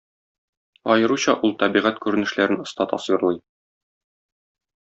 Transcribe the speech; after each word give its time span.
Аеруча 0.93 1.35
ул 1.49 1.53
табигать 1.63 2.01
күренешләрен 2.07 2.65
оста 2.65 2.91
тасвирлый. 2.95 3.41